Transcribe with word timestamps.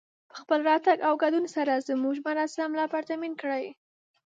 په 0.29 0.35
خپل 0.41 0.59
راتګ 0.69 0.97
او 1.07 1.13
ګډون 1.23 1.45
سره 1.55 1.83
زموږ 1.89 2.15
مراسم 2.27 2.69
لا 2.79 2.85
پرتمين 2.93 3.33
کړئ 3.41 3.65